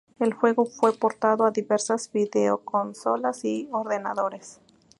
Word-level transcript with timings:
El 0.17 0.33
juego 0.33 0.65
fue 0.65 0.93
portado 0.95 1.45
a 1.45 1.51
diversas 1.51 2.11
videoconsolas 2.11 3.45
y 3.45 3.69
ordenadores. 3.71 4.59